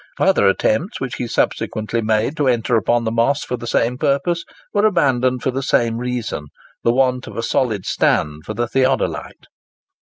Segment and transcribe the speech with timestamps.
[0.19, 4.43] Other attempts which he subsequently made to enter upon the Moss for the same purpose,
[4.73, 9.45] were abandoned for the same reason—the want of a solid stand for the theodolite.